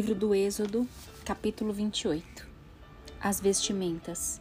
[0.00, 0.88] Livro do Êxodo,
[1.26, 2.48] capítulo 28
[3.20, 4.40] As vestimentas.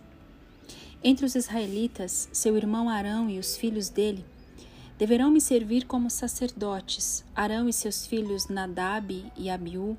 [1.03, 4.23] Entre os israelitas, seu irmão Arão e os filhos dele
[4.97, 9.97] deverão me servir como sacerdotes, Arão e seus filhos Nadab e Abiú,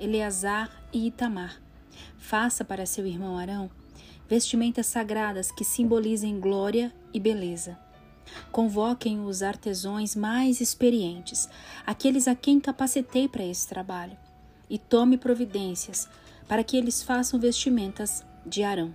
[0.00, 1.60] Eleazar e Itamar.
[2.16, 3.70] Faça para seu irmão Arão
[4.26, 7.78] vestimentas sagradas que simbolizem glória e beleza.
[8.50, 11.50] Convoquem os artesãos mais experientes,
[11.86, 14.24] aqueles a quem capacitei para esse trabalho
[14.68, 16.08] e tome providências
[16.48, 18.94] para que eles façam vestimentas de Arão.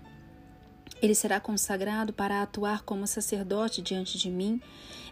[1.01, 4.61] Ele será consagrado para atuar como sacerdote diante de mim.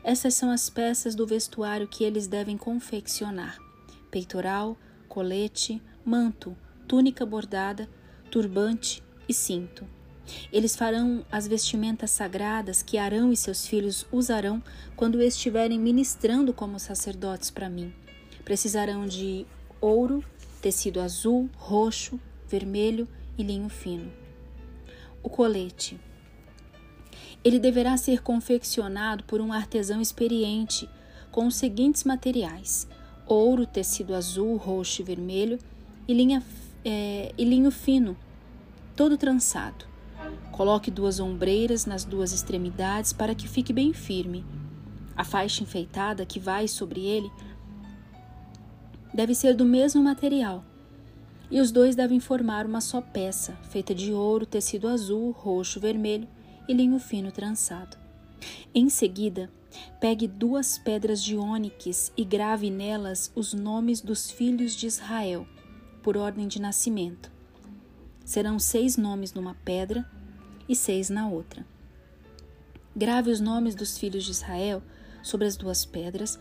[0.04, 3.58] Essas são as peças do vestuário que eles devem confeccionar:
[4.12, 4.78] peitoral,
[5.08, 6.56] colete, manto,
[6.88, 7.90] túnica bordada,
[8.30, 9.86] turbante e cinto.
[10.52, 14.62] Eles farão as vestimentas sagradas que Arão e seus filhos usarão
[14.96, 17.92] quando estiverem ministrando como sacerdotes para mim.
[18.46, 19.48] Precisarão de
[19.82, 20.24] ouro,
[20.60, 23.08] tecido azul, roxo, vermelho
[23.38, 24.12] e linho fino.
[25.24, 26.00] O colete.
[27.44, 30.90] Ele deverá ser confeccionado por um artesão experiente
[31.32, 32.88] com os seguintes materiais:
[33.26, 35.60] ouro, tecido azul, roxo e vermelho
[36.08, 36.44] e, linha,
[36.84, 38.18] é, e linho fino,
[38.96, 39.86] todo trançado.
[40.52, 44.44] Coloque duas ombreiras nas duas extremidades para que fique bem firme.
[45.16, 47.32] A faixa enfeitada que vai sobre ele
[49.14, 50.64] deve ser do mesmo material.
[51.52, 56.28] E os dois devem formar uma só peça, feita de ouro, tecido azul, roxo, vermelho
[56.68, 57.98] e linho fino trançado.
[58.74, 59.50] Em seguida,
[60.00, 65.48] pegue duas pedras de ônix e grave nelas os nomes dos filhos de Israel,
[66.04, 67.32] por ordem de nascimento.
[68.24, 70.10] Serão seis nomes numa pedra
[70.68, 71.66] e seis na outra.
[72.96, 74.84] Grave os nomes dos filhos de Israel
[75.24, 76.40] sobre as duas pedras,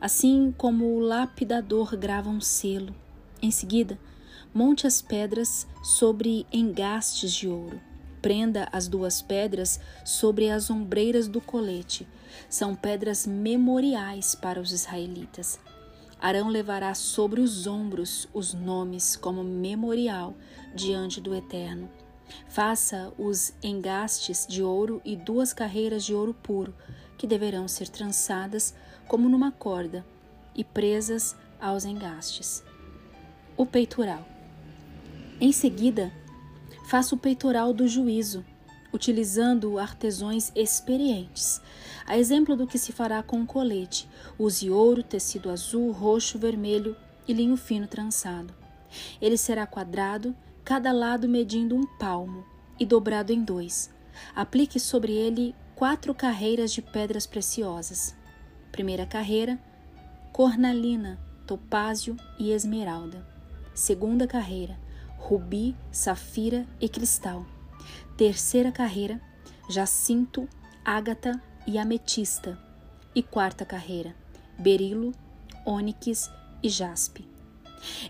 [0.00, 2.94] assim como o lapidador grava um selo.
[3.40, 3.98] Em seguida,
[4.52, 7.80] monte as pedras sobre engastes de ouro.
[8.20, 12.06] Prenda as duas pedras sobre as ombreiras do colete.
[12.48, 15.58] São pedras memoriais para os israelitas.
[16.20, 20.34] Arão levará sobre os ombros os nomes como memorial
[20.74, 21.88] diante do Eterno.
[22.48, 26.74] Faça os engastes de ouro e duas carreiras de ouro puro,
[27.18, 28.74] que deverão ser trançadas
[29.06, 30.06] como numa corda
[30.54, 32.62] e presas aos engastes.
[33.56, 34.26] O peitoral.
[35.40, 36.12] Em seguida,
[36.88, 38.44] faça o peitoral do juízo,
[38.92, 41.60] utilizando artesões experientes.
[42.06, 44.08] A exemplo do que se fará com o colete,
[44.38, 46.96] use ouro, tecido azul, roxo, vermelho
[47.26, 48.54] e linho fino trançado.
[49.20, 52.44] Ele será quadrado, cada lado medindo um palmo,
[52.80, 53.90] e dobrado em dois.
[54.34, 58.12] Aplique sobre ele quatro carreiras de pedras preciosas.
[58.72, 59.56] Primeira carreira,
[60.32, 63.24] cornalina, topázio e esmeralda.
[63.76, 64.76] Segunda carreira,
[65.16, 67.46] rubi, safira e cristal.
[68.16, 69.20] Terceira carreira,
[69.70, 70.48] jacinto,
[70.84, 72.58] ágata e ametista.
[73.14, 74.16] E quarta carreira,
[74.58, 75.14] berilo,
[75.64, 76.28] ônix
[76.60, 77.24] e jaspe.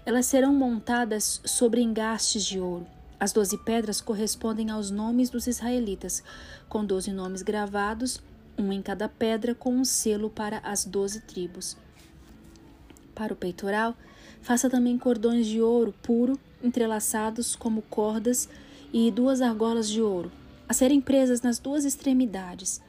[0.06, 2.86] Elas serão montadas sobre engastes de ouro.
[3.20, 6.22] As doze pedras correspondem aos nomes dos israelitas,
[6.68, 8.20] com doze nomes gravados
[8.58, 11.76] um em cada pedra com um selo para as doze tribos.
[13.14, 13.96] Para o peitoral,
[14.42, 18.48] faça também cordões de ouro puro, entrelaçados como cordas,
[18.92, 20.32] e duas argolas de ouro,
[20.66, 22.80] a serem presas nas duas extremidades.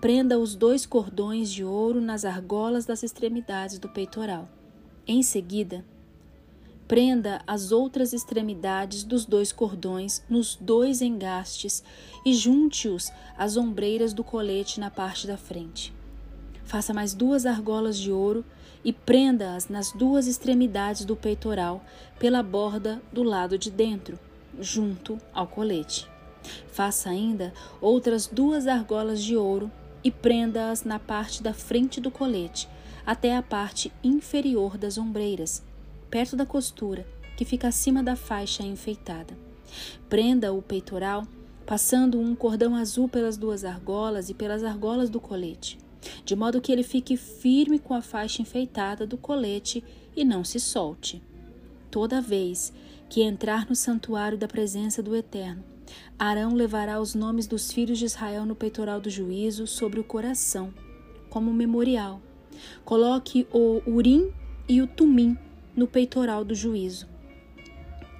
[0.00, 4.48] Prenda os dois cordões de ouro nas argolas das extremidades do peitoral.
[5.06, 5.84] Em seguida,
[6.88, 11.82] Prenda as outras extremidades dos dois cordões nos dois engastes
[12.24, 15.92] e junte-os às ombreiras do colete na parte da frente.
[16.64, 18.44] Faça mais duas argolas de ouro
[18.84, 21.84] e prenda-as nas duas extremidades do peitoral
[22.20, 24.16] pela borda do lado de dentro,
[24.60, 26.06] junto ao colete.
[26.68, 29.72] Faça ainda outras duas argolas de ouro
[30.04, 32.68] e prenda-as na parte da frente do colete,
[33.04, 35.64] até a parte inferior das ombreiras
[36.10, 37.06] perto da costura,
[37.36, 39.36] que fica acima da faixa enfeitada.
[40.08, 41.26] Prenda o peitoral,
[41.66, 45.78] passando um cordão azul pelas duas argolas e pelas argolas do colete,
[46.24, 49.82] de modo que ele fique firme com a faixa enfeitada do colete
[50.16, 51.22] e não se solte.
[51.90, 52.72] Toda vez
[53.08, 55.64] que entrar no santuário da presença do Eterno,
[56.18, 60.72] Arão levará os nomes dos filhos de Israel no peitoral do juízo sobre o coração,
[61.28, 62.20] como memorial.
[62.84, 64.32] Coloque o Urim
[64.68, 65.36] e o Tumim
[65.76, 67.06] no peitoral do juízo.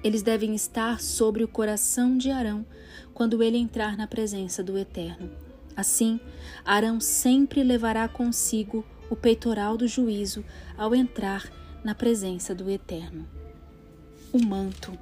[0.03, 2.65] Eles devem estar sobre o coração de Arão
[3.13, 5.29] quando ele entrar na presença do Eterno.
[5.75, 6.19] Assim,
[6.63, 10.45] Arão sempre levará consigo o peitoral do juízo
[10.77, 11.51] ao entrar
[11.83, 13.27] na presença do Eterno.
[14.31, 14.97] o manto.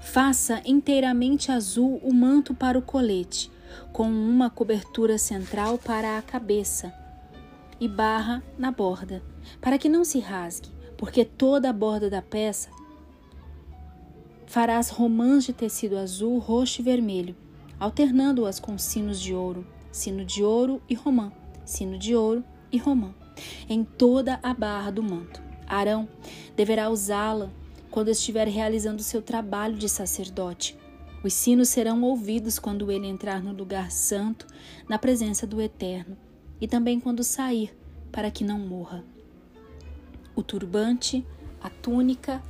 [0.00, 3.50] Faça inteiramente azul o manto para o colete,
[3.92, 6.92] com uma cobertura central para a cabeça
[7.80, 9.22] e barra na borda,
[9.60, 10.68] para que não se rasgue,
[11.00, 12.68] porque toda a borda da peça
[14.44, 17.34] farás romãs de tecido azul, roxo e vermelho,
[17.78, 21.32] alternando-as com sinos de ouro, sino de ouro e romã,
[21.64, 23.14] sino de ouro e romã,
[23.66, 25.42] em toda a barra do manto.
[25.66, 26.06] Arão
[26.54, 27.50] deverá usá-la
[27.90, 30.76] quando estiver realizando seu trabalho de sacerdote.
[31.24, 34.46] Os sinos serão ouvidos quando ele entrar no lugar santo,
[34.86, 36.14] na presença do Eterno,
[36.60, 37.74] e também quando sair,
[38.12, 39.02] para que não morra.
[40.34, 41.26] O turbante,
[41.60, 42.42] a túnica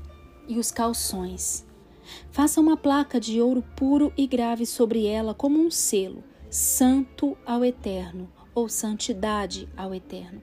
[0.47, 1.67] e os calções.
[2.31, 7.65] Faça uma placa de ouro puro e grave sobre ela como um selo, santo ao
[7.65, 10.43] Eterno, ou santidade ao Eterno.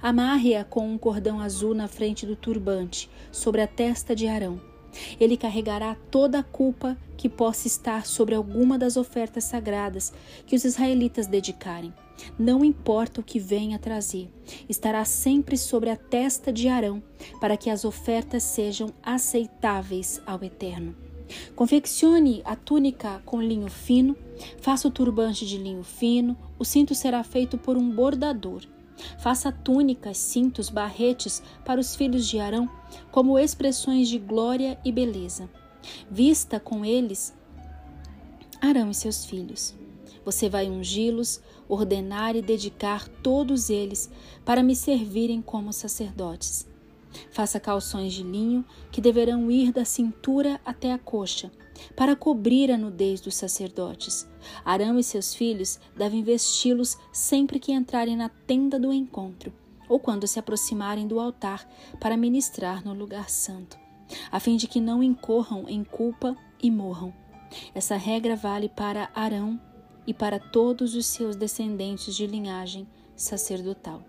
[0.00, 4.73] Amarre-a com um cordão azul na frente do turbante, sobre a testa de Arão.
[5.20, 10.12] Ele carregará toda a culpa que possa estar sobre alguma das ofertas sagradas
[10.46, 11.92] que os israelitas dedicarem.
[12.38, 14.30] Não importa o que venha trazer,
[14.68, 17.02] estará sempre sobre a testa de Arão,
[17.40, 20.94] para que as ofertas sejam aceitáveis ao Eterno.
[21.56, 24.16] Confeccione a túnica com linho fino,
[24.60, 28.62] faça o turbante de linho fino, o cinto será feito por um bordador.
[29.18, 32.68] Faça túnicas, cintos, barretes para os filhos de Arão,
[33.10, 35.48] como expressões de glória e beleza.
[36.10, 37.34] Vista com eles
[38.60, 39.74] Arão e seus filhos.
[40.24, 44.10] Você vai ungí-los, ordenar e dedicar todos eles
[44.44, 46.66] para me servirem como sacerdotes.
[47.30, 51.50] Faça calções de linho que deverão ir da cintura até a coxa,
[51.96, 54.28] para cobrir a nudez dos sacerdotes.
[54.64, 59.52] Arão e seus filhos devem vesti-los sempre que entrarem na tenda do encontro,
[59.88, 61.68] ou quando se aproximarem do altar
[62.00, 63.78] para ministrar no lugar santo,
[64.30, 67.12] a fim de que não incorram em culpa e morram.
[67.74, 69.60] Essa regra vale para Arão
[70.06, 72.86] e para todos os seus descendentes de linhagem
[73.16, 74.02] sacerdotal.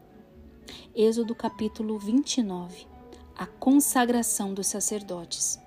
[0.95, 2.87] Êxodo capítulo 29
[3.35, 5.59] A consagração dos sacerdotes.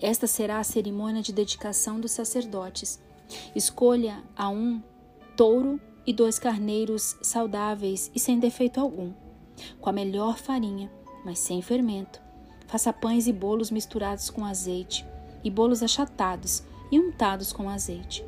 [0.00, 3.00] Esta será a cerimônia de dedicação dos sacerdotes.
[3.54, 4.82] Escolha a um
[5.36, 9.12] touro e dois carneiros saudáveis e sem defeito algum,
[9.80, 10.90] com a melhor farinha,
[11.24, 12.20] mas sem fermento.
[12.66, 15.04] Faça pães e bolos misturados com azeite,
[15.44, 18.24] e bolos achatados e untados com azeite.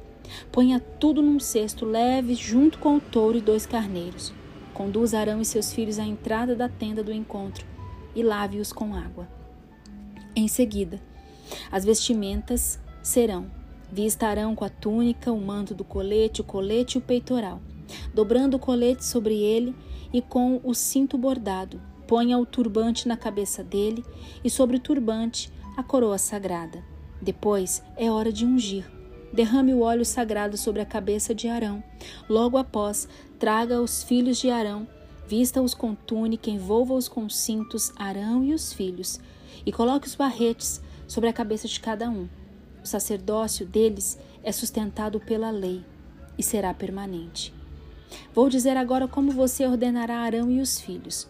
[0.53, 4.33] Ponha tudo num cesto leve junto com o touro e dois carneiros.
[4.73, 7.67] Conduza Arão e seus filhos à entrada da tenda do encontro
[8.15, 9.29] e lave-os com água.
[10.35, 11.01] Em seguida,
[11.71, 13.51] as vestimentas serão:
[13.91, 17.61] vistarão com a túnica, o manto do colete, o colete e o peitoral,
[18.15, 19.75] dobrando o colete sobre ele
[20.13, 21.81] e com o cinto bordado.
[22.07, 24.05] Ponha o turbante na cabeça dele
[24.43, 26.83] e sobre o turbante a coroa sagrada.
[27.23, 28.85] Depois é hora de ungir.
[29.33, 31.83] Derrame o óleo sagrado sobre a cabeça de Arão.
[32.29, 33.09] Logo após,
[33.39, 34.89] traga os filhos de Arão,
[35.29, 39.21] vista-os com túnica, envolva-os com cintos, Arão e os filhos,
[39.65, 42.29] e coloque os barretes sobre a cabeça de cada um.
[42.85, 45.85] O sacerdócio deles é sustentado pela lei
[46.39, 47.53] e será permanente.
[48.33, 51.27] Vou dizer agora como você ordenará Arão e os filhos.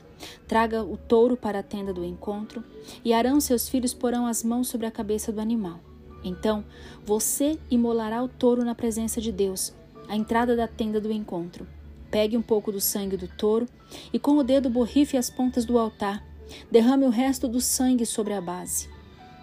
[0.46, 2.62] Traga o touro para a tenda do encontro,
[3.02, 5.80] e Arão e seus filhos porão as mãos sobre a cabeça do animal.
[6.22, 6.62] Então
[7.02, 9.72] você imolará o touro na presença de Deus,
[10.06, 11.66] à entrada da tenda do encontro.
[12.10, 13.66] Pegue um pouco do sangue do touro
[14.12, 16.22] e com o dedo borrife as pontas do altar.
[16.70, 18.89] Derrame o resto do sangue sobre a base.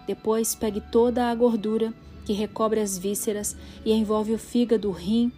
[0.08, 1.92] Depois pegue toda a gordura
[2.24, 5.30] que recobre as vísceras e envolve o fígado, o rim,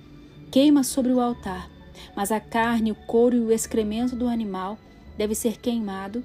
[0.49, 1.69] queima sobre o altar.
[2.15, 4.79] Mas a carne, o couro e o excremento do animal
[5.19, 6.23] deve ser queimado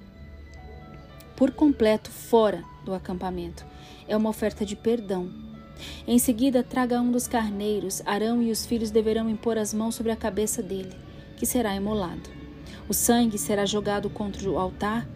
[1.36, 3.66] por completo fora do acampamento.
[4.08, 5.28] É uma oferta de perdão.
[6.08, 8.04] Em seguida, traga um dos carneiros.
[8.06, 10.94] Arão e os filhos deverão impor as mãos sobre a cabeça dele,
[11.36, 12.30] que será imolado.
[12.88, 15.08] O sangue será jogado contra o altar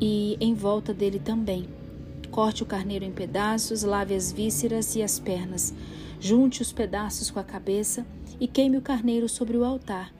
[0.00, 1.79] e em volta dele também.
[2.30, 5.74] Corte o carneiro em pedaços, lave as vísceras e as pernas.
[6.20, 8.06] Junte os pedaços com a cabeça
[8.38, 10.14] e queime o carneiro sobre o altar.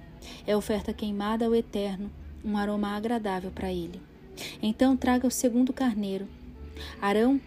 [0.47, 2.11] É oferta queimada ao Eterno,
[2.45, 4.03] um aroma agradável para ele.
[4.61, 6.27] Então traga o segundo carneiro.
[7.01, 7.41] Arão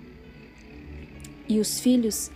[1.49, 2.31] e os filhos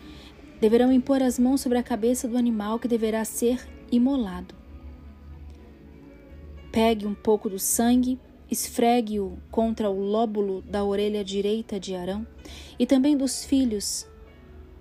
[0.60, 4.54] deverão impor as mãos sobre a cabeça do animal que deverá ser imolado.
[6.72, 8.20] Pegue um pouco do sangue
[8.50, 12.26] esfregue-o contra o lóbulo da orelha direita de Arão
[12.78, 14.08] e também dos filhos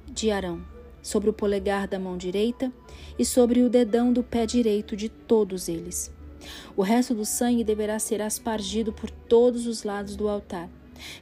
[0.09, 0.65] de Arão,
[1.03, 2.73] sobre o polegar da mão direita
[3.19, 6.13] e sobre o dedão do pé direito de todos eles.
[6.77, 10.71] O resto do sangue deverá ser aspargido por todos os lados do altar,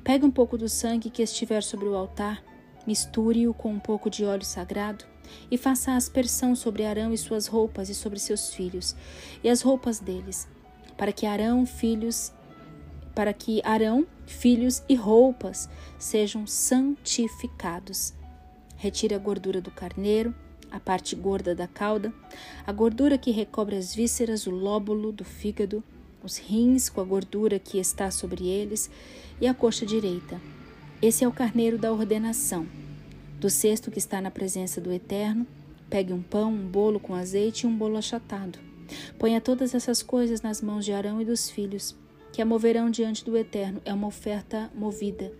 [0.03, 2.43] Pegue um pouco do sangue que estiver sobre o altar,
[2.87, 5.05] misture-o com um pouco de óleo sagrado
[5.51, 8.95] e faça aspersão sobre Arão e suas roupas e sobre seus filhos
[9.43, 10.49] e as roupas deles,
[10.97, 12.33] para que Arão, filhos,
[13.15, 18.13] para que Arão, filhos e roupas sejam santificados.
[18.77, 20.35] Retire a gordura do carneiro,
[20.71, 22.13] a parte gorda da cauda,
[22.67, 25.83] a gordura que recobre as vísceras, o lóbulo do fígado,
[26.23, 28.91] os rins com a gordura que está sobre eles
[29.41, 30.41] e a coxa direita.
[31.01, 32.67] Esse é o carneiro da ordenação.
[33.39, 35.47] Do cesto que está na presença do Eterno,
[35.91, 38.64] pegue um pão, um bolo com azeite e um bolo achatado.
[39.19, 41.97] Ponha todas essas coisas nas mãos de Arão e dos filhos,
[42.33, 43.81] que a moverão diante do Eterno.
[43.85, 45.33] É uma oferta movida.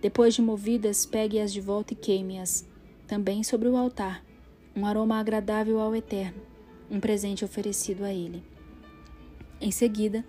[0.00, 2.66] Depois de movidas, pegue-as de volta e queime-as,
[3.06, 4.24] também sobre o altar,
[4.74, 6.40] um aroma agradável ao Eterno,
[6.90, 8.42] um presente oferecido a ele.
[9.60, 10.24] Em seguida,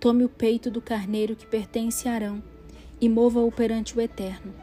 [0.00, 2.42] tome o peito do carneiro que pertence a Arão
[3.00, 4.54] e mova-o perante o Eterno,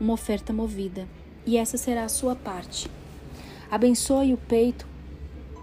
[0.00, 1.08] uma oferta movida,
[1.46, 2.90] e essa será a sua parte.
[3.70, 4.86] Abençoe o peito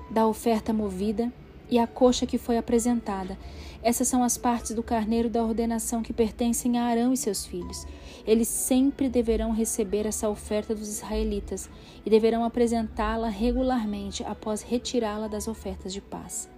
[0.09, 1.31] da oferta movida
[1.69, 3.38] e a coxa que foi apresentada.
[3.81, 7.85] Essas são as partes do carneiro da ordenação que pertencem a Arão e seus filhos.
[8.25, 11.69] Eles sempre deverão receber essa oferta dos israelitas
[12.03, 16.50] e deverão apresentá-la regularmente após retirá-la das ofertas de paz.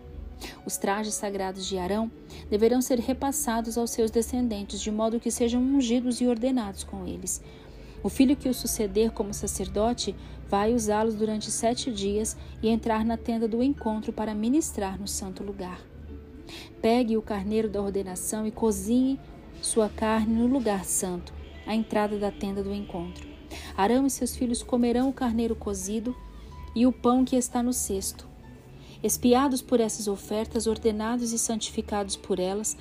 [0.66, 2.12] Os trajes sagrados de Arão
[2.50, 7.42] deverão ser repassados aos seus descendentes, de modo que sejam ungidos e ordenados com eles.
[8.04, 10.16] O filho que o suceder como sacerdote
[10.50, 15.44] vai usá-los durante sete dias e entrar na tenda do encontro para ministrar no santo
[15.44, 15.82] lugar.
[16.82, 19.20] Pegue o carneiro da ordenação e cozinhe
[19.62, 21.34] sua carne no lugar santo,
[21.66, 23.28] à entrada da tenda do encontro.
[23.76, 26.16] Arão e seus filhos comerão o carneiro cozido
[26.76, 28.28] e o pão que está no cesto.
[29.04, 32.78] Espiados por essas ofertas, ordenados e santificados por elas,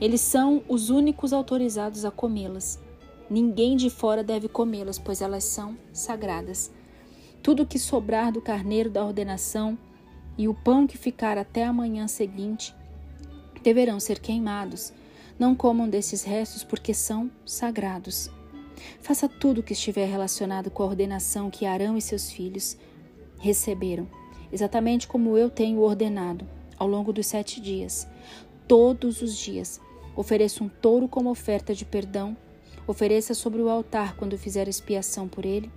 [0.00, 2.78] eles são os únicos autorizados a comê-las.
[3.28, 6.70] Ninguém de fora deve comê-las, pois elas são sagradas.
[7.42, 9.78] Tudo que sobrar do carneiro da ordenação
[10.38, 12.74] e o pão que ficar até a manhã seguinte
[13.62, 14.92] deverão ser queimados.
[15.38, 18.30] Não comam desses restos, porque são sagrados.
[19.00, 22.76] Faça tudo o que estiver relacionado com a ordenação que Arão e seus filhos
[23.38, 24.08] receberam
[24.52, 26.46] exatamente como eu tenho ordenado,
[26.78, 28.06] ao longo dos sete dias.
[28.68, 29.80] Todos os dias,
[30.14, 32.36] ofereça um touro como oferta de perdão.
[32.86, 35.70] Ofereça sobre o altar quando fizer expiação por ele.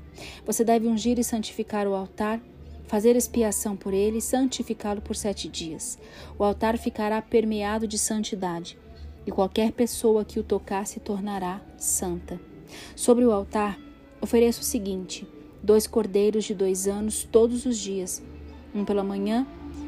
[0.45, 2.41] Você deve ungir e santificar o altar,
[2.87, 5.97] fazer expiação por ele e santificá-lo por sete dias.
[6.37, 8.77] O altar ficará permeado de santidade,
[9.25, 12.39] e qualquer pessoa que o tocar se tornará santa.
[12.95, 13.79] Sobre o altar,
[14.21, 15.27] ofereça o seguinte:
[15.63, 18.21] dois cordeiros de dois anos todos os dias
[18.73, 19.47] um pela manhã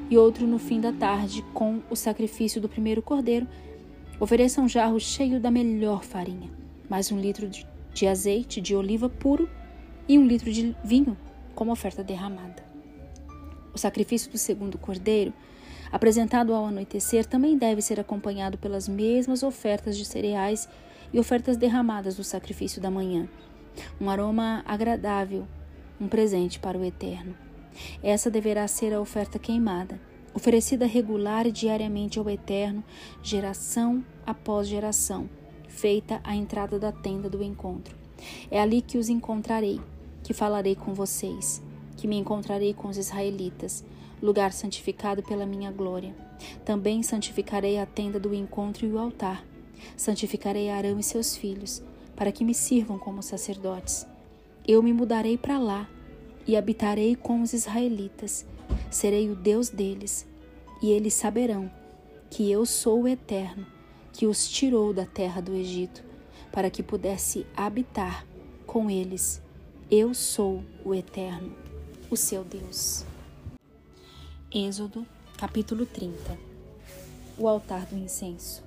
[0.10, 3.48] e outro no fim da tarde, com o sacrifício do primeiro cordeiro.
[4.20, 6.52] Ofereça um jarro cheio da melhor farinha,
[6.92, 7.50] mais um litro
[7.94, 9.50] de azeite de oliva puro
[10.10, 11.18] e um litro de vinho
[11.56, 12.66] como oferta derramada.
[13.74, 15.34] O sacrifício do segundo cordeiro,
[15.90, 20.68] apresentado ao anoitecer, também deve ser acompanhado pelas mesmas ofertas de cereais
[21.14, 23.26] e ofertas derramadas do sacrifício da manhã.
[23.98, 25.48] Um aroma agradável,
[25.98, 27.38] um presente para o Eterno.
[28.04, 29.98] Essa deverá ser a oferta queimada,
[30.34, 32.84] oferecida regular e diariamente ao Eterno,
[33.24, 35.30] geração após geração,
[35.72, 37.96] feita à entrada da tenda do encontro.
[38.52, 39.80] É ali que os encontrarei,
[40.24, 41.62] que falarei com vocês,
[41.98, 43.84] que me encontrarei com os israelitas,
[44.22, 46.14] lugar santificado pela minha glória.
[46.64, 49.44] Também santificarei a tenda do encontro e o altar.
[49.98, 51.82] Santificarei Arão e seus filhos,
[52.16, 54.06] para que me sirvam como sacerdotes.
[54.68, 55.90] Eu me mudarei para lá
[56.46, 58.46] e habitarei com os israelitas.
[58.92, 60.28] Serei o Deus deles,
[60.82, 61.72] e eles saberão
[62.30, 63.66] que eu sou o Eterno,
[64.14, 66.04] que os tirou da terra do Egito,
[66.52, 68.26] para que pudesse habitar
[68.66, 69.42] com eles.
[69.90, 71.56] Eu sou o Eterno,
[72.10, 73.06] o seu Deus.
[74.54, 75.06] Êxodo,
[75.38, 76.38] capítulo 30
[77.38, 78.64] O altar do incenso.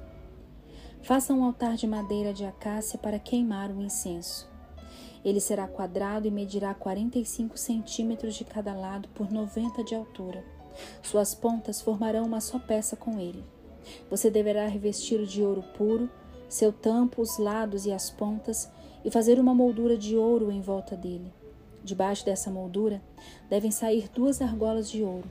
[1.03, 4.49] Faça um altar de madeira de acácia para queimar o incenso.
[5.25, 10.45] Ele será quadrado e medirá 45 centímetros de cada lado por 90 de altura.
[11.03, 13.45] Suas pontas formarão uma só peça com ele.
[14.11, 16.09] Você deverá revesti-lo de ouro puro,
[16.49, 18.71] seu tampo, os lados e as pontas,
[19.05, 21.33] e fazer uma moldura de ouro em volta dele.
[21.83, 23.03] Debaixo dessa moldura
[23.50, 25.29] devem sair duas argolas de ouro.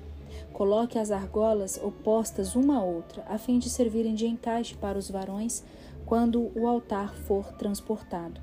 [0.51, 5.09] Coloque as argolas opostas uma à outra, a fim de servirem de encaixe para os
[5.09, 5.63] varões
[6.05, 8.39] quando o altar for transportado.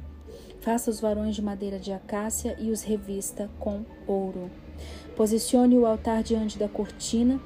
[0.60, 4.50] Faça os varões de madeira de acácia e os revista com ouro.
[5.16, 7.40] Posicione o altar diante da cortina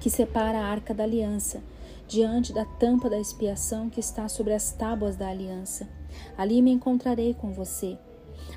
[0.00, 1.62] que separa a arca da aliança,
[2.08, 5.88] diante da tampa da expiação que está sobre as tábuas da aliança.
[6.36, 7.96] Ali me encontrarei com você.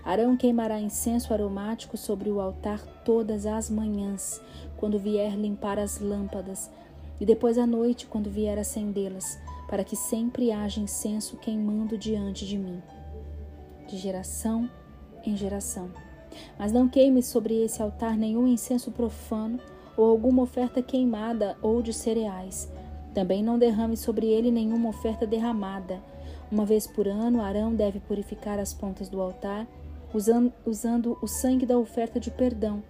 [0.04, 4.42] Arão queimará incenso aromático sobre o altar todas as manhãs,
[4.78, 6.72] quando vier limpar as lâmpadas,
[7.20, 12.58] e depois à noite, quando vier acendê-las, para que sempre haja incenso queimando diante de
[12.58, 12.82] mim,
[13.88, 14.70] de geração
[15.26, 15.92] em geração.
[16.58, 19.60] Mas não queime sobre esse altar nenhum incenso profano
[19.96, 22.72] ou alguma oferta queimada ou de cereais.
[23.14, 26.02] Também não derrame sobre ele nenhuma oferta derramada.
[26.52, 29.68] Uma vez por ano, Arão deve purificar as pontas do altar,
[30.14, 32.84] usando, usando o sangue da oferta de perdão.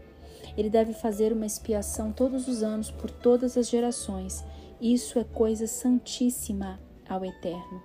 [0.57, 4.43] Ele deve fazer uma expiação todos os anos por todas as gerações.
[4.79, 7.81] Isso é coisa santíssima ao Eterno.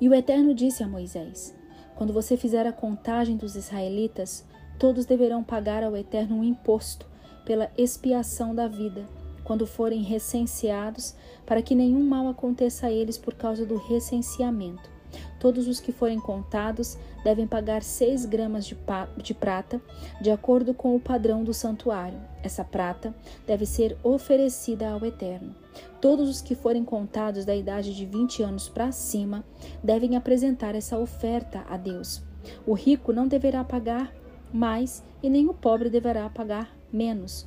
[0.00, 1.56] E o Eterno disse a Moisés:
[1.94, 4.44] Quando você fizer a contagem dos israelitas,
[4.78, 7.11] todos deverão pagar ao Eterno um imposto
[7.44, 9.06] pela expiação da vida,
[9.44, 14.90] quando forem recenseados, para que nenhum mal aconteça a eles por causa do recenseamento.
[15.38, 18.76] Todos os que forem contados devem pagar seis gramas de,
[19.18, 19.80] de, prata,
[20.20, 22.18] de acordo com o padrão do santuário.
[22.42, 23.14] Essa prata
[23.46, 25.54] deve ser oferecida ao Eterno.
[26.00, 29.44] Todos os que forem contados da idade de 20 anos para cima
[29.82, 32.22] devem apresentar essa oferta a Deus.
[32.66, 34.12] O rico não deverá pagar
[34.52, 37.46] mais e nem o pobre deverá pagar menos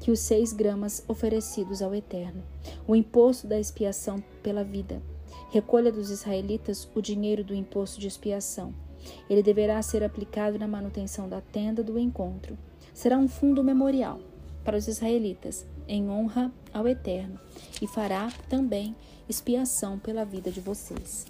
[0.00, 2.42] que os seis gramas oferecidos ao Eterno,
[2.86, 5.02] o imposto da expiação pela vida.
[5.50, 8.74] Recolha dos israelitas o dinheiro do imposto de expiação.
[9.30, 12.58] Ele deverá ser aplicado na manutenção da tenda do encontro.
[12.92, 14.20] Será um fundo memorial
[14.64, 17.38] para os israelitas, em honra ao Eterno,
[17.80, 18.94] e fará também
[19.28, 21.26] expiação pela vida de vocês.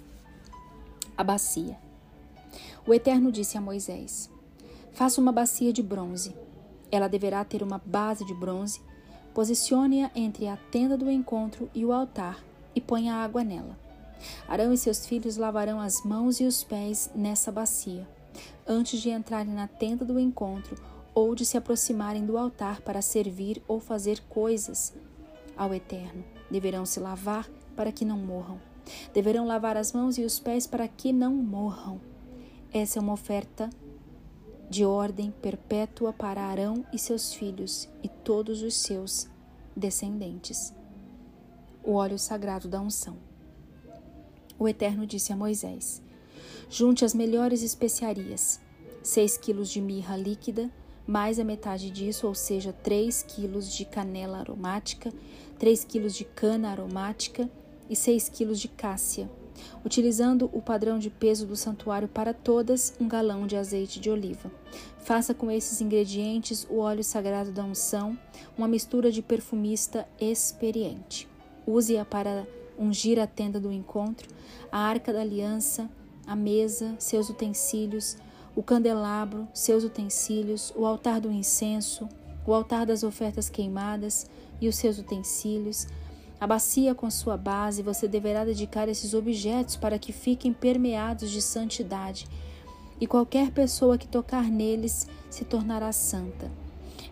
[1.17, 1.77] A bacia.
[2.87, 4.29] O Eterno disse a Moisés:
[4.93, 6.33] Faça uma bacia de bronze
[6.95, 8.81] ela deverá ter uma base de bronze.
[9.33, 13.77] Posicione-a entre a tenda do encontro e o altar e ponha água nela.
[14.47, 18.07] Arão e seus filhos lavarão as mãos e os pés nessa bacia,
[18.65, 20.81] antes de entrarem na tenda do encontro
[21.13, 24.93] ou de se aproximarem do altar para servir ou fazer coisas
[25.55, 26.23] ao Eterno.
[26.49, 28.59] Deverão se lavar para que não morram.
[29.13, 31.99] Deverão lavar as mãos e os pés para que não morram.
[32.73, 33.69] Essa é uma oferta
[34.69, 39.27] de ordem perpétua para Arão e seus filhos e todos os seus
[39.75, 40.73] descendentes.
[41.83, 43.17] O óleo sagrado da unção.
[44.57, 46.01] O Eterno disse a Moisés:
[46.69, 48.59] Junte as melhores especiarias,
[49.03, 50.71] seis quilos de mirra líquida,
[51.05, 55.13] mais a metade disso, ou seja, três quilos de canela aromática,
[55.59, 57.49] três quilos de cana aromática
[57.87, 59.29] e seis quilos de cássia
[59.83, 64.51] utilizando o padrão de peso do santuário para todas, um galão de azeite de oliva.
[64.99, 68.17] Faça com esses ingredientes o óleo sagrado da unção,
[68.57, 71.27] uma mistura de perfumista experiente.
[71.67, 74.27] Use-a para ungir a tenda do encontro,
[74.71, 75.89] a arca da aliança,
[76.25, 78.17] a mesa, seus utensílios,
[78.55, 82.07] o candelabro, seus utensílios, o altar do incenso,
[82.45, 84.27] o altar das ofertas queimadas
[84.61, 85.87] e os seus utensílios,
[86.39, 91.41] a bacia com sua base, você deverá dedicar esses objetos para que fiquem permeados de
[91.41, 92.27] santidade,
[92.99, 96.51] e qualquer pessoa que tocar neles se tornará santa.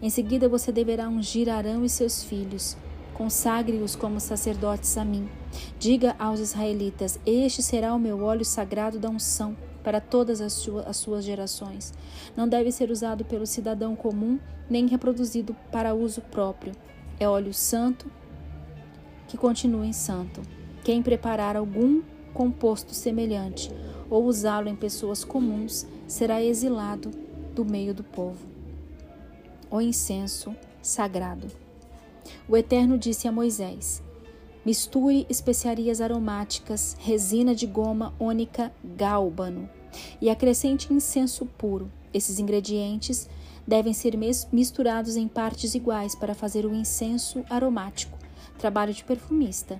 [0.01, 2.75] Em seguida, você deverá ungir Arão e seus filhos.
[3.13, 5.29] Consagre-os como sacerdotes a mim.
[5.77, 10.87] Diga aos israelitas: Este será o meu óleo sagrado da unção para todas as, suas,
[10.87, 11.93] as suas gerações.
[12.35, 16.73] Não deve ser usado pelo cidadão comum, nem reproduzido para uso próprio.
[17.19, 18.09] É óleo santo
[19.33, 20.43] que continuem santo.
[20.83, 22.03] Quem preparar algum
[22.35, 23.71] composto semelhante
[24.07, 27.09] ou usá-lo em pessoas comuns será exilado
[27.55, 28.45] do meio do povo.
[29.71, 31.47] O incenso sagrado.
[32.47, 34.03] O Eterno disse a Moisés:
[34.63, 39.67] Misture especiarias aromáticas, resina de goma ônica gálbano
[40.21, 41.91] e acrescente incenso puro.
[42.13, 43.27] Esses ingredientes
[43.65, 44.13] devem ser
[44.51, 48.22] misturados em partes iguais para fazer o incenso aromático
[48.63, 49.77] trabalho de perfumista.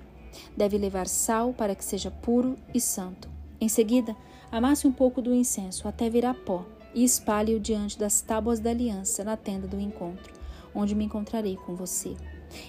[0.54, 3.30] Deve levar sal para que seja puro e santo.
[3.58, 4.14] Em seguida,
[4.52, 9.24] amasse um pouco do incenso até virar pó e espalhe-o diante das tábuas da aliança
[9.24, 10.34] na tenda do encontro,
[10.74, 12.14] onde me encontrarei com você.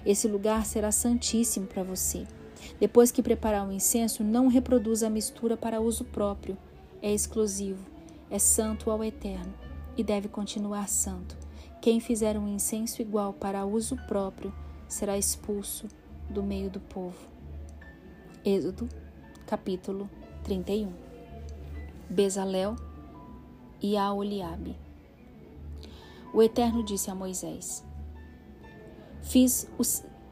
[0.05, 2.25] Esse lugar será santíssimo para você.
[2.79, 6.57] Depois que preparar o incenso, não reproduza a mistura para uso próprio.
[7.01, 7.85] É exclusivo,
[8.31, 9.53] é santo ao eterno
[9.97, 11.35] e deve continuar santo.
[11.81, 14.53] Quem fizer um incenso igual para uso próprio
[14.87, 15.89] será expulso
[16.29, 17.27] do meio do povo.
[18.43, 18.87] Êxodo,
[19.45, 20.09] capítulo
[20.43, 20.91] 31.
[22.09, 22.75] Bezalel
[23.81, 24.75] e Aoliabe.
[26.33, 27.83] O Eterno disse a Moisés:
[29.21, 29.83] Fiz o,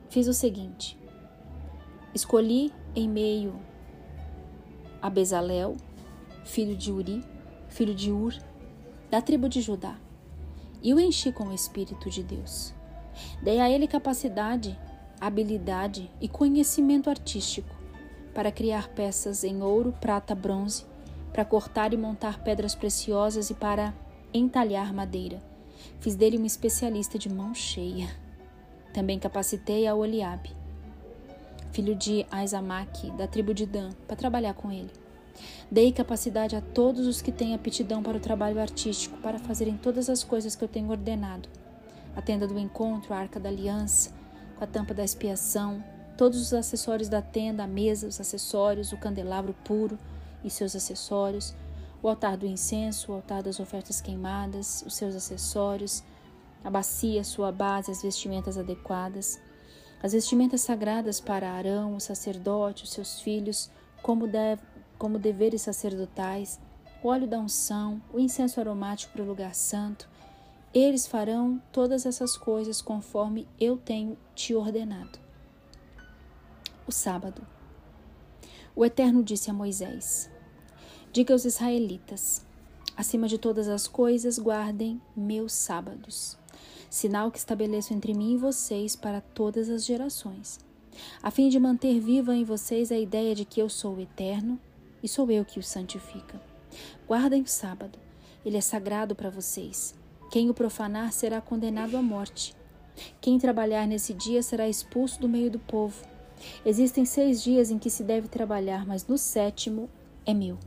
[0.10, 0.98] fiz o seguinte:
[2.14, 3.60] Escolhi em meio
[5.02, 5.76] a Bezalel,
[6.46, 7.24] filho de Uri,
[7.70, 8.34] filho de Ur,
[9.10, 9.98] da tribo de Judá,
[10.82, 12.74] e o enchi com o Espírito de Deus.
[13.42, 14.78] Dei a ele capacidade,
[15.26, 17.74] habilidade e conhecimento artístico
[18.34, 20.86] para criar peças em ouro, prata, bronze,
[21.32, 23.94] para cortar e montar pedras preciosas e para
[24.34, 25.42] entalhar madeira.
[26.00, 28.10] Fiz dele um especialista de mão cheia.
[28.94, 30.52] Também capacitei a Oliabe,
[31.72, 34.92] filho de Aizamaque, da tribo de Dan, para trabalhar com ele.
[35.72, 40.10] Dei capacidade a todos os que têm aptidão para o trabalho artístico, para fazerem todas
[40.10, 41.50] as coisas que eu tenho ordenado.
[42.16, 44.12] A tenda do encontro, a arca da aliança,
[44.56, 45.84] com a tampa da expiação,
[46.18, 49.98] todos os acessórios da tenda, a mesa, os acessórios, o candelabro puro
[50.44, 51.54] e seus acessórios,
[52.02, 56.04] o altar do incenso, o altar das ofertas queimadas, os seus acessórios,
[56.64, 59.40] a bacia, sua base, as vestimentas adequadas,
[60.02, 64.62] as vestimentas sagradas para Arão, o sacerdote, os seus filhos, como, deve,
[64.98, 66.60] como deveres sacerdotais,
[67.02, 70.10] o óleo da unção, o incenso aromático para o lugar santo.
[70.74, 75.20] Eles farão todas essas coisas conforme eu tenho te ordenado.
[76.88, 77.46] O sábado.
[78.76, 80.32] O Eterno disse a Moisés:
[81.12, 82.44] Diga aos israelitas:
[82.98, 86.40] acima de todas as coisas, guardem meus sábados,
[86.90, 90.60] sinal que estabeleço entre mim e vocês para todas as gerações,
[91.22, 94.60] a fim de manter viva em vocês a ideia de que eu sou o eterno
[95.04, 96.42] e sou eu que o santifica.
[97.08, 98.00] Guardem o sábado,
[98.44, 99.94] ele é sagrado para vocês.
[100.34, 102.56] Quem o profanar será condenado à morte.
[103.22, 106.04] Quem trabalhar nesse dia será expulso do meio do povo.
[106.66, 109.88] Existem seis dias em que se deve trabalhar, mas no sétimo
[110.26, 110.58] é meu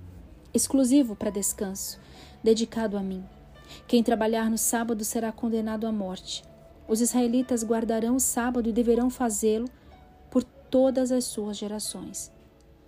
[0.55, 1.98] exclusivo para descanso,
[2.44, 3.24] dedicado a mim.
[3.88, 6.44] Quem trabalhar no sábado será condenado à morte.
[6.87, 9.68] Os israelitas guardarão o sábado e deverão fazê-lo
[10.31, 12.31] por todas as suas gerações,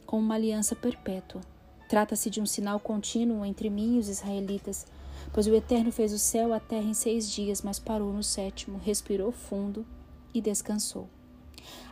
[0.07, 1.41] com uma aliança perpétua.
[1.89, 4.87] Trata-se de um sinal contínuo entre mim e os israelitas,
[5.33, 8.23] pois o Eterno fez o céu e a terra em seis dias, mas parou no
[8.23, 9.87] sétimo, respirou fundo
[10.33, 11.09] e descansou.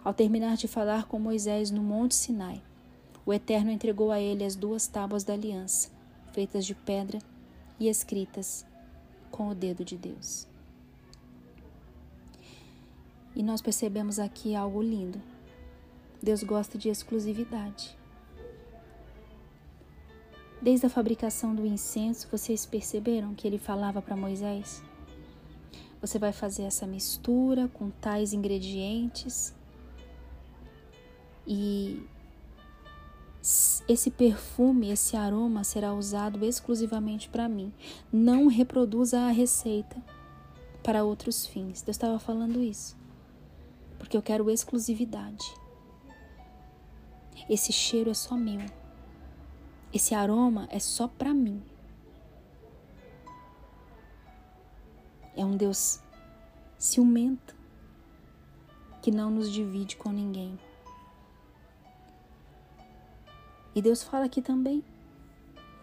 [0.03, 2.63] Ao terminar de falar com Moisés no Monte Sinai,
[3.25, 5.91] o Eterno entregou a ele as duas tábuas da aliança,
[6.33, 7.19] feitas de pedra
[7.79, 8.65] e escritas
[9.31, 10.47] com o dedo de Deus.
[13.35, 15.21] E nós percebemos aqui algo lindo.
[16.23, 17.97] Deus gosta de exclusividade.
[20.67, 24.83] Desde a fabricação do incenso, vocês perceberam que ele falava para Moisés?
[26.01, 29.55] Você vai fazer essa mistura com tais ingredientes
[31.47, 32.05] e
[33.89, 37.73] esse perfume, esse aroma será usado exclusivamente para mim.
[38.13, 40.03] Não reproduza a receita
[40.83, 41.81] para outros fins.
[41.81, 42.97] Deus estava falando isso.
[44.01, 45.47] Porque eu quero exclusividade.
[47.49, 48.67] Esse cheiro é só meu.
[49.97, 51.63] Esse aroma é só para mim.
[55.35, 56.03] É um Deus
[56.77, 57.57] ciumento
[59.01, 60.59] que não nos divide com ninguém.
[63.75, 64.85] E Deus fala aqui também: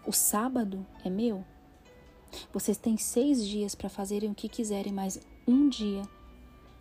[0.06, 1.44] o sábado é meu.
[2.52, 6.02] Vocês têm seis dias para fazerem o que quiserem, mas um dia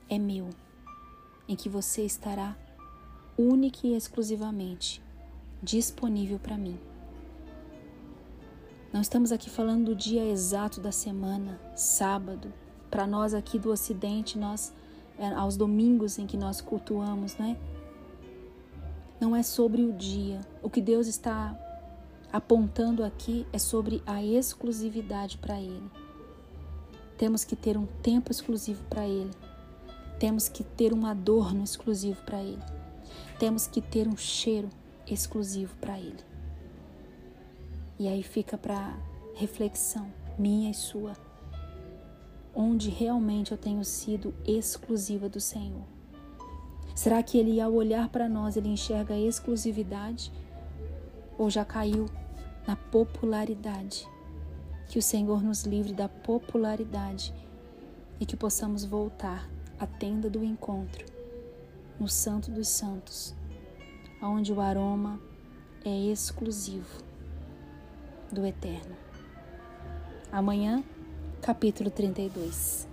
[0.07, 0.51] é meu,
[1.47, 2.55] em que você estará
[3.35, 5.01] única e exclusivamente
[5.63, 6.92] disponível para mim.
[8.93, 12.53] Não estamos aqui falando do dia exato da semana, sábado.
[12.91, 14.71] Para nós aqui do Ocidente, nós
[15.17, 17.57] é, aos domingos em que nós cultuamos, né?
[19.23, 20.41] não é sobre o dia.
[20.61, 21.57] O que Deus está
[22.31, 25.89] apontando aqui é sobre a exclusividade para Ele.
[27.17, 29.31] Temos que ter um tempo exclusivo para Ele.
[30.19, 32.61] Temos que ter um adorno exclusivo para Ele.
[33.39, 34.69] Temos que ter um cheiro
[35.07, 36.32] exclusivo para Ele.
[37.99, 38.97] E aí fica para
[39.35, 41.13] reflexão, minha e sua,
[42.53, 45.83] onde realmente eu tenho sido exclusiva do Senhor.
[46.95, 50.31] Será que ele, ao olhar para nós, ele enxerga a exclusividade?
[51.37, 52.07] Ou já caiu
[52.67, 54.07] na popularidade?
[54.87, 57.33] Que o Senhor nos livre da popularidade
[58.19, 61.05] e que possamos voltar à tenda do encontro,
[61.99, 63.35] no Santo dos Santos,
[64.21, 65.19] onde o aroma
[65.85, 67.12] é exclusivo
[68.33, 68.95] do Eterno.
[70.31, 70.83] Amanhã,
[71.41, 72.92] capítulo 32.